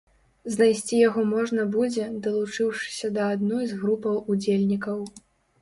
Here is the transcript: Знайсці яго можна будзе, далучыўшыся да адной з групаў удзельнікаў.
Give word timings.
Знайсці 0.53 1.01
яго 1.09 1.25
можна 1.33 1.65
будзе, 1.75 2.07
далучыўшыся 2.29 3.13
да 3.19 3.29
адной 3.35 3.63
з 3.73 3.79
групаў 3.83 4.21
удзельнікаў. 4.37 4.99